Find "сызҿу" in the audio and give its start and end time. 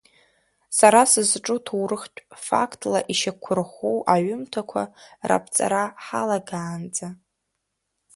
1.11-1.57